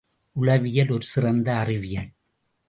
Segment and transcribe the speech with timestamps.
[0.35, 2.09] உளவியல் ஒரு சிறந்த அறிவியல்.